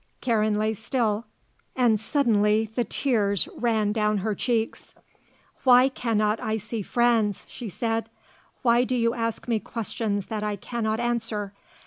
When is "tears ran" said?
2.83-3.91